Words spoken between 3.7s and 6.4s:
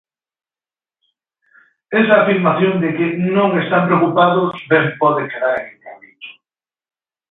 preocupados" ben pode quedar en interdito.